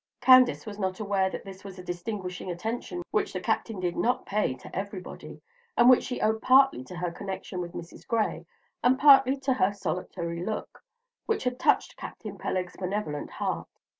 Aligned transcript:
Candace 0.19 0.65
was 0.65 0.79
not 0.79 0.99
aware 0.99 1.29
that 1.29 1.45
this 1.45 1.63
was 1.63 1.77
a 1.77 1.83
distinguishing 1.83 2.49
attention 2.49 3.03
which 3.11 3.31
the 3.33 3.39
Captain 3.39 3.79
did 3.79 3.95
not 3.95 4.25
pay 4.25 4.57
everybody, 4.73 5.39
and 5.77 5.91
which 5.91 6.05
she 6.05 6.19
owed 6.19 6.41
partly 6.41 6.83
to 6.85 6.95
her 6.95 7.11
connection 7.11 7.61
with 7.61 7.73
Mrs. 7.73 8.07
Gray 8.07 8.47
and 8.83 8.97
partly 8.97 9.37
to 9.41 9.53
her 9.53 9.71
solitary 9.73 10.43
look, 10.43 10.83
which 11.27 11.43
had 11.43 11.59
touched 11.59 11.97
Captain 11.97 12.39
Peleg's 12.39 12.75
benevolent 12.77 13.29
heart. 13.29 13.67